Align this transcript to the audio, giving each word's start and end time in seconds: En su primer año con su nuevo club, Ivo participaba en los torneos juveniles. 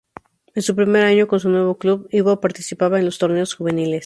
En 0.55 0.63
su 0.63 0.75
primer 0.75 1.03
año 1.05 1.27
con 1.27 1.39
su 1.39 1.47
nuevo 1.47 1.77
club, 1.77 2.07
Ivo 2.11 2.39
participaba 2.41 2.97
en 2.97 3.05
los 3.05 3.19
torneos 3.19 3.53
juveniles. 3.53 3.99